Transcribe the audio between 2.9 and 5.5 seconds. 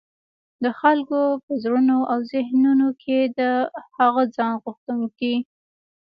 کي د هغه ځان غوښتونکي